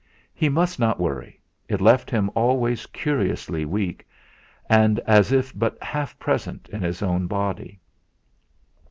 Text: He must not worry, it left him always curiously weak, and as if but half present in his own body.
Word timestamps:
He 0.33 0.49
must 0.49 0.79
not 0.79 0.99
worry, 0.99 1.39
it 1.69 1.79
left 1.79 2.09
him 2.09 2.31
always 2.33 2.87
curiously 2.87 3.65
weak, 3.65 4.07
and 4.67 4.97
as 5.01 5.31
if 5.31 5.53
but 5.55 5.77
half 5.83 6.17
present 6.17 6.67
in 6.69 6.81
his 6.81 7.03
own 7.03 7.27
body. 7.27 7.79